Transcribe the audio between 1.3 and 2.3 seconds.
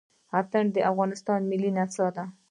ملي نڅا ده.